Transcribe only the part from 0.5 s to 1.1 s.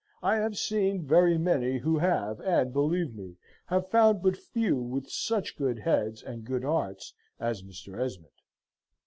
seen